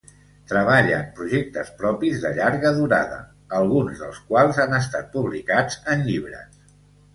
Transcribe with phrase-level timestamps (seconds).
[0.51, 3.21] Treballa en projectes propis de llarga durada,
[3.61, 6.61] alguns dels quals han estat publicats en llibres.